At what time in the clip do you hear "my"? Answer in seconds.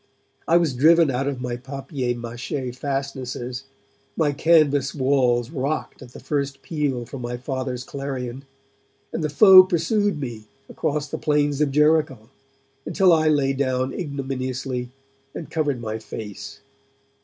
1.43-1.55, 4.17-4.31, 7.21-7.37, 15.79-15.99